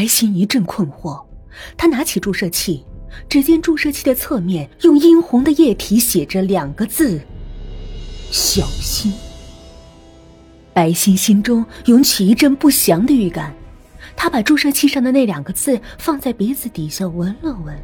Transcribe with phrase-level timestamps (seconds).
[0.00, 1.22] 白昕一阵困惑，
[1.76, 2.86] 他拿起注射器，
[3.28, 7.20] 只见注射器的侧面用殷红的液体写着两个字
[8.32, 9.12] ：“小心。”
[10.72, 13.54] 白昕心中涌起一阵不祥的预感，
[14.16, 17.78] 他把注射器上的那两个字放在鼻子底下闻了闻，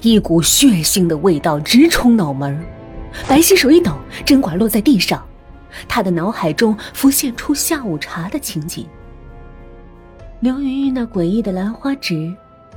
[0.00, 2.58] 一股血腥的味道直冲脑门
[3.28, 3.92] 白昕手一抖，
[4.24, 5.22] 针管落在地上，
[5.86, 8.86] 他的脑海中浮现出下午茶的情景。
[10.44, 12.30] 刘云云那诡异的兰花指，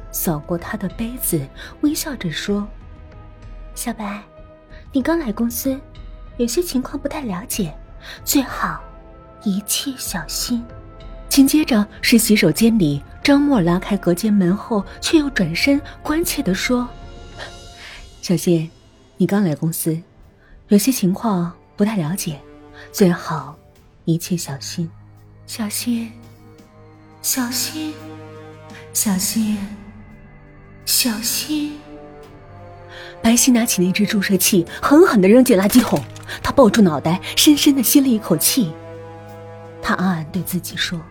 [0.09, 1.45] 扫过他的杯子，
[1.81, 2.65] 微笑着说
[3.75, 4.23] ：“小白，
[4.93, 5.77] 你刚来公司，
[6.37, 7.77] 有些情况不太了解，
[8.23, 8.81] 最好。”
[9.43, 10.63] 一切小心。
[11.27, 16.87] 紧接着是洗手间里，张默拉开隔间门后，却又转身关切的说
[18.23, 18.65] ：“小谢，
[19.17, 20.01] 你刚来公司，
[20.69, 22.39] 有些情况不太了解，
[22.93, 23.57] 最好
[24.05, 24.89] 一切小心，
[25.45, 26.09] 小心，
[27.29, 27.93] 小心，
[28.93, 29.57] 小心，
[30.85, 31.77] 小心。”
[33.21, 36.01] 白昕拿起那只注射器，狠狠的扔进垃圾桶。
[36.41, 38.71] 他抱住脑袋，深深的吸了一口气。
[39.81, 41.01] 他暗暗对自己说：“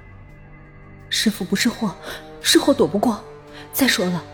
[1.10, 1.94] 师傅不是祸，
[2.40, 3.22] 是祸躲不过。
[3.74, 4.24] 再说了，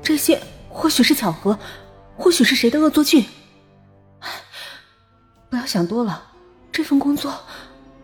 [0.00, 1.58] 这些或许是巧合，
[2.16, 3.24] 或许是谁的恶作剧。
[5.50, 6.30] 不要想多了，
[6.70, 7.34] 这份工作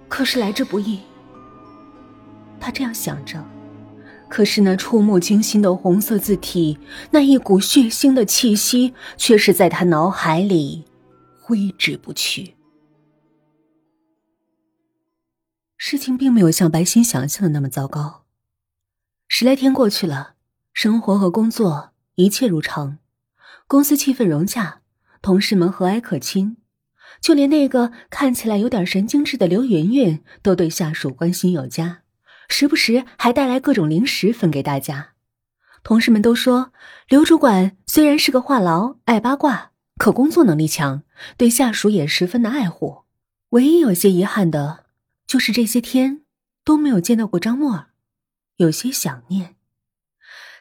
[0.08, 0.98] 可是来之不易。”
[2.60, 3.42] 他这样想着，
[4.28, 6.78] 可是那触目惊心的红色字体，
[7.10, 10.84] 那一股血腥的气息，却是在他脑海里
[11.40, 12.54] 挥之不去。
[15.76, 18.24] 事情并没有像白昕想象的那么糟糕。
[19.26, 20.34] 十来天过去了，
[20.74, 22.98] 生活和工作一切如常，
[23.66, 24.82] 公司气氛融洽，
[25.22, 26.58] 同事们和蔼可亲，
[27.22, 31.99] 就连那个看起来有点神经质的刘云云都对下属关心有加，
[32.50, 35.12] 时不时还带来各种零食分给大家。
[35.82, 36.74] 同事们都说，
[37.08, 41.02] 刘主管虽然是个话痨、爱八卦，可工作能力强，
[41.38, 43.04] 对下属也十分的爱护。
[43.50, 44.84] 唯一有些遗憾的。
[45.26, 46.22] 就是这些天
[46.64, 47.90] 都没有见到过张默儿，
[48.56, 49.54] 有些想念。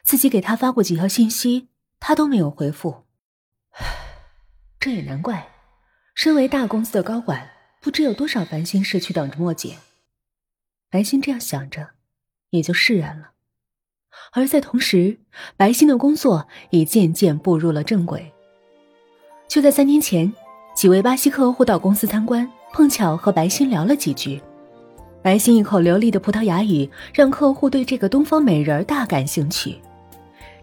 [0.04, 1.66] 自己给他发过几条信息，
[1.98, 3.04] 他都没有回复。
[4.78, 5.48] 这也难怪，
[6.14, 7.50] 身为大公司的高管，
[7.80, 9.78] 不知有多少烦心事去等着莫姐。
[10.90, 11.90] 白昕这样想着，
[12.50, 13.30] 也就释然了。
[14.32, 15.20] 而在同时，
[15.56, 18.32] 白昕的工作也渐渐步入了正轨。
[19.46, 20.32] 就在三天前，
[20.74, 24.42] 几位巴西客户到公司参观，碰巧和白昕聊了几句。
[25.22, 29.78] 白昕一口流利的葡萄牙语，让客户对这个东方美人大感兴趣。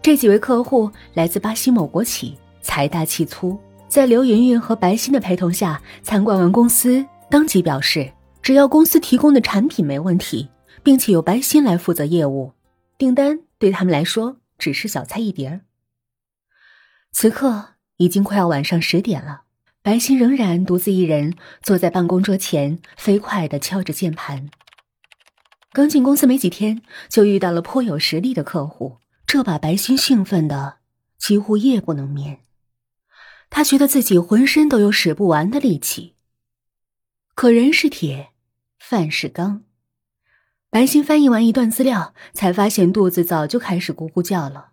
[0.02, 3.58] 这几位客户来自巴西某国企，财大气粗。
[3.88, 8.10] 在刘云云和白昕的陪同下，参观完公司，当即表示，
[8.48, 10.48] 只要公司提供的产品没问题，
[10.82, 12.54] 并且有白昕来负责业务，
[12.96, 15.60] 订单对他们来说只是小菜一碟。
[17.12, 19.42] 此刻已经快要晚上十点了。
[19.82, 24.48] 白昕仍然独自一人坐在办公桌前，飞快的敲着键盘。
[25.72, 26.80] 刚进公司没几天，
[27.10, 30.78] 就遇到了颇有实力的客户，这把白昕兴奋的
[31.18, 32.38] 几乎夜不能眠。
[33.50, 36.14] 他觉得自己浑身都有使不完的力气。
[37.34, 38.30] 可人是铁，
[38.90, 39.64] 范世刚。
[40.70, 44.70] 白昕翻译完一段资料，才发现肚子早就开始咕咕叫了。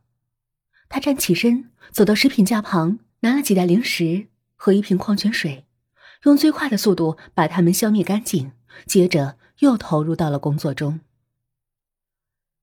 [0.88, 4.28] 他站起身，走到食品架旁，拿了几袋零食。
[4.56, 5.66] 和一瓶矿泉水，
[6.24, 8.54] 用最快的速度把它们消灭干净，
[8.88, 11.02] 接着又投入到了工作中。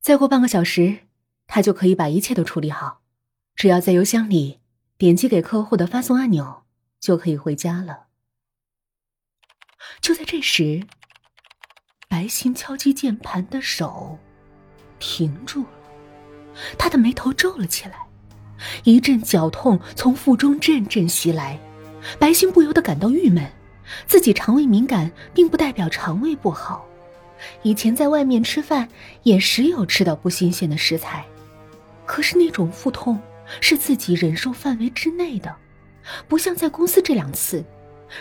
[0.01, 1.01] 再过半个小时，
[1.47, 3.03] 他就可以把一切都处理好，
[3.55, 4.61] 只要在邮箱里
[4.97, 6.65] 点击给客户的发送按钮，
[6.99, 8.07] 就可以回家了。
[10.01, 10.87] 就在这时，
[12.13, 14.19] 白昕敲击键盘的手
[14.99, 15.69] 停住了，
[16.77, 18.07] 他的眉头皱了起来，
[18.85, 21.59] 一阵绞痛从腹中阵阵袭来。
[22.19, 23.43] 白昕不由得感到郁闷，
[24.07, 26.85] 自己肠胃敏感并不代表肠胃不好。
[27.63, 28.87] 以前在外面吃饭
[29.23, 31.25] 也时有吃到不新鲜的食材，
[32.05, 33.19] 可是那种腹痛
[33.63, 35.57] 是自己忍受范围之内的，
[36.29, 37.65] 不像在公司这两次，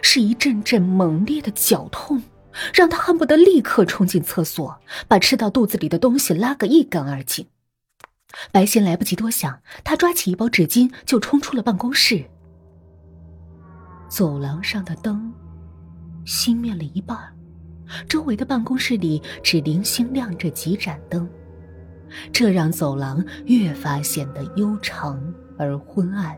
[0.02, 2.24] 是一阵阵猛烈的绞痛，
[2.74, 7.48] 让他恨不得立刻冲进厕所，把吃到肚子里的东西拉个一干二净。
[8.52, 12.24] 白昕来不及多想，他抓起一包纸巾就冲出了办公室。
[14.10, 15.34] 走廊上的灯
[16.26, 17.18] 熄灭了一半，
[18.10, 21.30] 周围的办公室里只零星亮着几盏灯，
[22.34, 25.22] 这让走廊越发显得悠长
[25.58, 26.38] 而昏暗。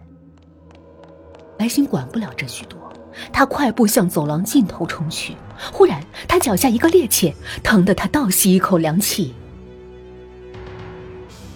[1.58, 2.93] 白昕管不了这许多，
[3.32, 5.36] 他快步向走廊尽头冲去。
[5.72, 7.34] 忽然，他脚下一个趔趄，
[7.64, 9.34] 疼得他倒吸一口凉气。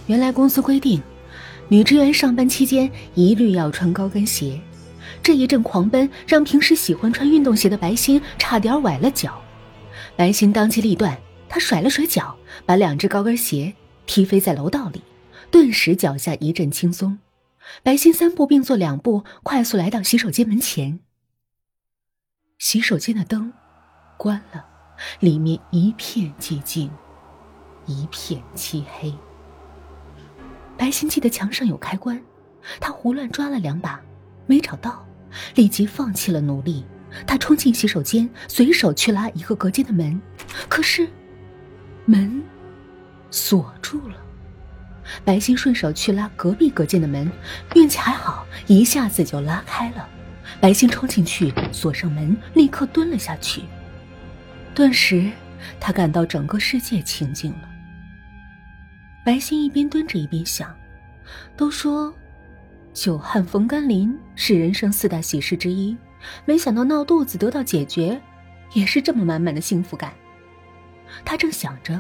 [0.05, 1.01] 原来公司规定，
[1.67, 4.59] 女职员上班期间一律要穿高跟鞋。
[5.21, 9.41] 这一阵狂奔，让平时喜欢穿运动鞋的白欣差点崴了脚。
[10.15, 11.17] 白欣当机立断，
[11.49, 13.73] 他甩了甩脚，把两只高跟鞋
[14.05, 15.01] 踢飞在楼道里，
[15.51, 17.17] 顿时脚下一阵轻松。
[17.83, 20.99] 白欣三步并作两步，快速来到洗手间门前。
[22.59, 23.53] 洗手间的灯
[24.17, 24.65] 关了，
[25.19, 26.89] 里面一片寂静，
[27.85, 29.13] 一片漆黑。
[30.75, 32.19] 白欣记得墙上有开关，
[32.79, 34.01] 他胡乱抓了两把，
[34.47, 35.05] 没找到，
[35.53, 36.83] 立即放弃了努力。
[37.27, 40.19] 他冲进洗手间，随手去拉一个隔间的门，
[40.67, 41.07] 可是
[42.05, 42.43] 门
[43.29, 44.15] 锁住了。
[45.23, 47.31] 白欣顺手去拉隔壁隔间的门，
[47.75, 50.09] 运气还好，一下子就拉开了。
[50.59, 53.63] 白欣冲进去锁上门，立刻蹲了下去。
[54.73, 55.29] 顿时，
[55.79, 57.69] 他感到整个世界清静了。
[59.25, 60.75] 白欣一边蹲着一边想
[61.57, 62.13] ：“都说
[62.93, 65.95] 久旱逢甘霖是人生四大喜事之一，
[66.45, 68.19] 没想到闹肚子得到解决，
[68.73, 70.13] 也是这么满满的幸福感。”
[71.25, 71.99] 他正想着，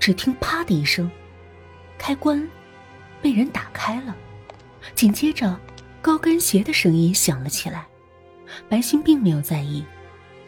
[0.00, 1.10] 只听“啪”的一声，
[1.98, 2.48] 开关
[3.20, 4.16] 被人打开了，
[4.94, 5.58] 紧接着
[6.02, 7.86] 高跟鞋的声音响了起来。
[8.68, 9.82] 白欣并没有在意，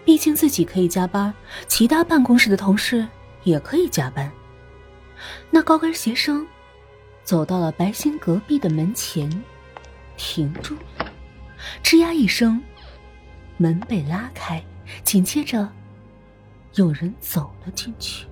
[0.05, 1.33] 毕竟自己可以加班，
[1.67, 3.07] 其他办公室的同事
[3.45, 4.31] 也可以加班。
[5.51, 6.47] 那高跟鞋声，
[7.23, 9.31] 走到了白欣隔壁的门前，
[10.17, 10.77] 停住。
[11.83, 12.61] 吱呀一声，
[13.57, 14.63] 门被拉开，
[15.03, 15.67] 紧接着，
[16.75, 18.27] 有人走了进去。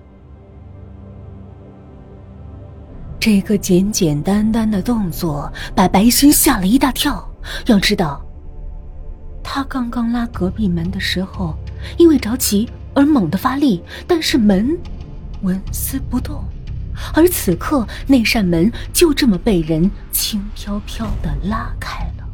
[3.25, 7.25] 这个简简单单的动作把白欣吓了一大跳。
[7.67, 8.21] 要知道，
[9.41, 11.57] 他刚刚拉隔壁门的时候，
[11.97, 14.77] 因为着急而猛地发力，但是门
[15.41, 16.43] 纹丝不动。
[17.13, 22.29] 而此刻，那扇门就这么被人轻飘飘的拉开了。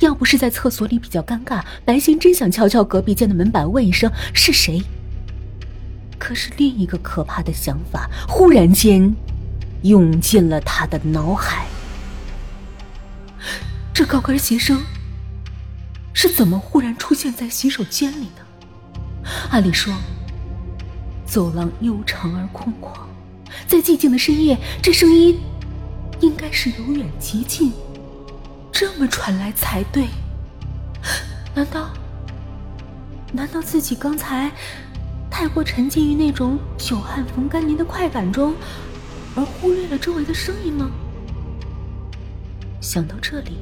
[0.00, 4.82] 要不是在厕所里比较尴尬，白欣真想敲敲隔壁间的门板，问一声是谁。
[6.18, 9.14] 可是另一个可怕的想法忽然间
[9.84, 11.66] 涌进了他的脑海：
[13.92, 14.82] 这高跟鞋声
[16.14, 19.30] 是怎么忽然出现在洗手间里的？
[19.50, 19.92] 按理说，
[21.26, 22.92] 走廊悠长而空旷。
[23.68, 25.38] 在寂静的深夜，这声音
[26.20, 27.70] 应该是由远及近，
[28.72, 30.08] 这么传来才对。
[31.54, 31.90] 难道？
[33.34, 34.50] 难道自己刚才
[35.30, 38.54] 太过沉浸于那种久旱逢甘霖的快感中，
[39.34, 40.90] 而忽略了周围的声音吗？
[42.80, 43.58] 想到这里，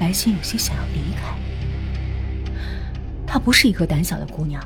[0.00, 1.36] 白昕有些想要离开。
[3.26, 4.62] 她不是一个胆小的姑娘。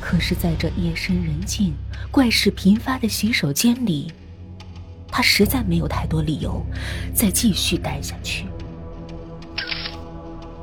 [0.00, 1.74] 可是，在这夜深人静、
[2.10, 4.12] 怪事频发的洗手间里，
[5.08, 6.64] 她实在没有太多理由
[7.12, 8.46] 再继续待下去。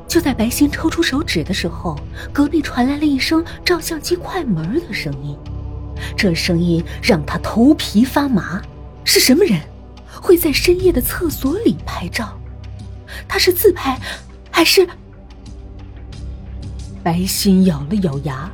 [0.07, 1.99] 就在白昕抽出手指的时候，
[2.31, 5.37] 隔壁传来了一声照相机快门的声音，
[6.15, 8.61] 这声音让他头皮发麻。
[9.03, 9.59] 是什么人
[10.21, 12.37] 会在深夜的厕所里拍照？
[13.27, 13.99] 他是自拍，
[14.49, 14.87] 还是……
[17.03, 18.49] 白昕咬了咬牙。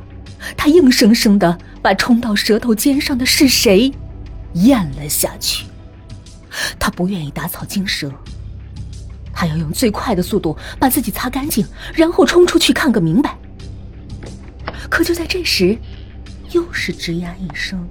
[0.56, 3.92] 他硬生生的把冲到舌头尖上的是谁
[4.54, 5.66] 咽了下去。
[6.78, 8.12] 他不愿意打草惊蛇，
[9.32, 13.38] 他要用最快的速度把自己擦干净，然后冲出去看个明白。
[14.90, 15.78] 可就在这时，
[16.52, 17.88] 又是吱呀一声，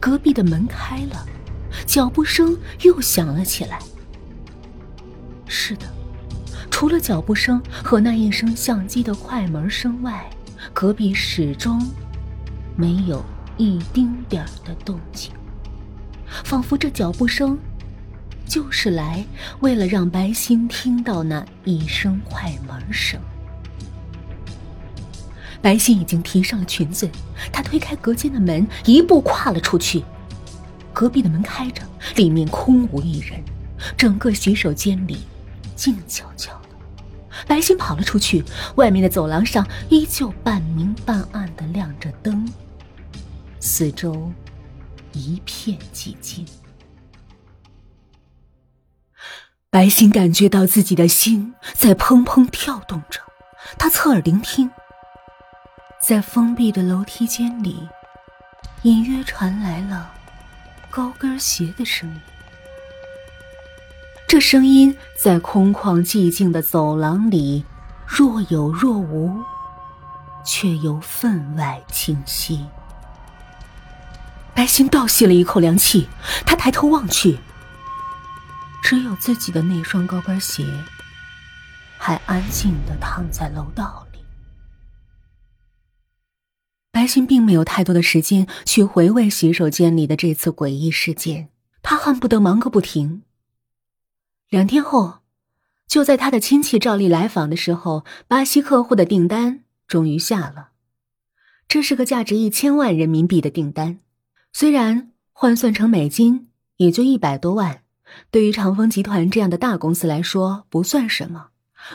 [0.00, 1.26] 隔壁的门开了，
[1.86, 3.78] 脚步声又响了起来。
[5.46, 5.86] 是的，
[6.70, 10.28] 除了脚步声和那一声相机的快门声外。
[10.72, 11.80] 隔壁始终
[12.76, 13.24] 没有
[13.56, 15.32] 一丁点的动静，
[16.44, 17.56] 仿佛这脚步声
[18.46, 19.24] 就是来
[19.60, 23.18] 为了让白昕听到那一声快门声。
[25.62, 27.10] 白昕已经提上了裙子，
[27.52, 30.04] 她推开隔间的门，一步跨了出去。
[30.92, 31.82] 隔壁的门开着，
[32.14, 33.42] 里面空无一人，
[33.96, 35.18] 整个洗手间里
[35.74, 36.68] 静悄悄的。
[37.46, 38.42] 白昕跑了出去，
[38.76, 42.48] 外面的走廊上依旧半明半暗的亮着灯，
[43.60, 44.32] 四周
[45.12, 46.46] 一片寂静。
[49.68, 53.20] 白昕感觉到自己的心在砰砰跳动着，
[53.76, 54.70] 他侧耳聆听，
[56.00, 57.88] 在封闭的楼梯间里，
[58.82, 60.12] 隐约传来了
[60.90, 62.20] 高跟鞋的声音。
[64.28, 67.64] 这声音在空旷寂静的走廊里
[68.06, 69.42] 若有若无，
[70.44, 72.66] 却又分外清晰。
[74.54, 76.08] 白昕倒吸了一口凉气，
[76.44, 77.38] 他抬头望去，
[78.82, 80.64] 只有自己的那双高跟鞋
[81.98, 84.05] 还安静的躺在楼道里。
[87.06, 93.22] 白昕并没有太多的时间去回味洗手间里的这次诡异事件，他恨不得忙个不停。
[94.50, 95.18] 两天后，
[95.86, 100.70] 就在他的亲戚照例来访的时候，巴西客户的订单终于下了。
[101.68, 104.00] 这是个价值一千万人民币的订单。
[104.52, 106.48] 虽然换算成美金
[106.78, 107.82] 也就一百多万，
[108.32, 111.50] 对于长丰集团这样的大公司来说不算什么，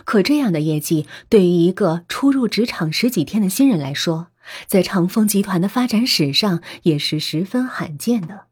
[0.05, 4.27] 可这样的业绩对于一个初入职场十几天的新人来说，
[4.67, 8.47] 在长丰集团的发展史上也是十分罕见的。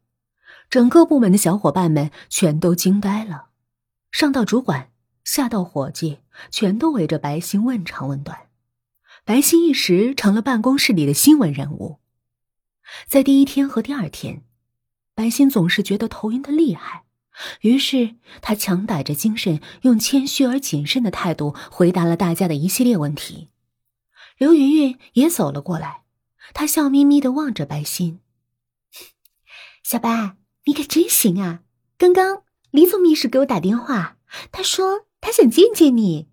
[0.68, 3.46] 整个部门的小伙伴们全都惊呆了，
[4.12, 4.90] 上到主管，
[5.24, 6.18] 下到伙计，
[6.50, 8.38] 全都围着白昕问长问短。
[9.24, 11.98] 白昕一时成了办公室里的新闻人物。
[13.06, 14.42] 在第一天和第二天，
[15.14, 17.04] 白昕总是觉得头晕的厉害，
[17.60, 23.49] 于是他强打着精神，用谦虚而谨慎的态度回答了大家的一系列问题。
[24.40, 26.04] 刘云云也走了过来，
[26.54, 28.20] 她笑眯眯的望着白昕
[29.84, 31.60] ：“小白，你可真行啊！
[31.98, 34.16] 刚刚李总秘书给我打电话，
[34.50, 36.30] 他说他想见见你。”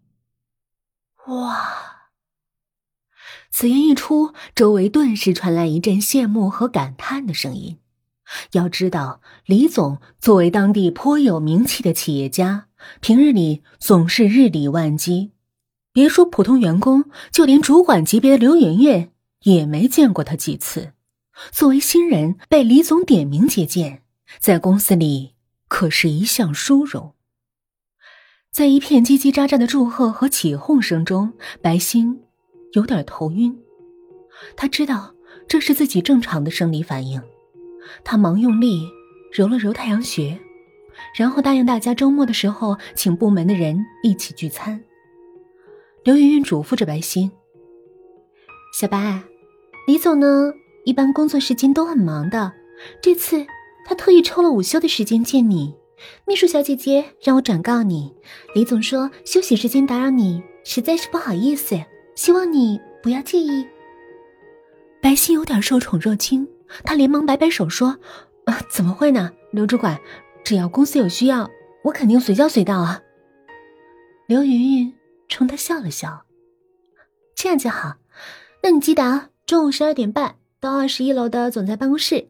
[1.28, 2.12] 哇！
[3.52, 7.80] 此言一出，周围顿时传来一阵羡慕和感叹的声音。
[8.54, 12.70] 要知道，李总作为当地颇有名气的企业家，
[13.02, 15.34] 平日里总是日理万机，
[15.98, 19.10] 别说普通员工，就连主管级别的刘媛媛
[19.42, 20.92] 也没见过他几次。
[21.52, 24.04] 作为新人被李总点名接见，
[24.38, 25.34] 在公司里
[25.68, 27.16] 可是一项殊荣。
[28.52, 32.20] 在一片叽叽喳喳的祝贺和起哄声中，白昕。
[32.74, 33.58] 有点头晕，
[34.56, 35.16] 他知道
[35.48, 37.20] 这是自己正常的生理反应。
[38.04, 38.88] 他忙用力
[39.34, 40.40] 揉了揉太阳穴，
[41.16, 44.84] 然后答应大家周末的时候请部门的人一起聚餐。
[46.08, 47.30] 刘云云嘱咐着白昕
[48.74, 49.22] ：“小白，
[49.88, 50.54] 李总呢，
[50.86, 52.54] 一般工作时间都很忙的，
[53.02, 53.46] 这次
[53.86, 55.76] 他特意抽了午休的时间见你。
[56.26, 58.16] 秘书小姐姐让我转告你，
[58.56, 61.78] 李总说休息时间打扰你，实在是不好意思。”
[62.16, 63.68] 希望你不要介意。
[65.02, 66.48] 白昕有点受宠若惊，
[66.86, 67.98] 他连忙摆摆手说
[68.48, 69.34] ：“啊，怎么会呢？
[69.52, 70.00] 刘主管，
[70.46, 71.52] 只要公司有需要，
[71.84, 73.02] 我肯定随叫随到啊。”
[74.26, 74.94] 刘云云
[75.28, 76.26] 冲他笑了笑
[77.36, 77.98] ：“这样就好。
[78.64, 82.30] 那你记得啊，中午十二点半到二十一楼的总裁办公室，